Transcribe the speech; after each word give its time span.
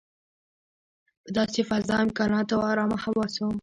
په 1.23 1.29
داسې 1.37 1.61
فضا، 1.69 1.95
امکاناتو 2.05 2.53
او 2.57 2.63
ارامه 2.71 2.97
حواسو. 3.03 3.47